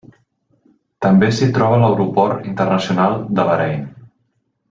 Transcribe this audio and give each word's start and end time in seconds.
També 1.05 1.27
s'hi 1.39 1.49
troba 1.57 1.77
l'Aeroport 1.83 2.49
Internacional 2.53 3.15
de 3.41 3.49
Bahrain. 3.51 3.87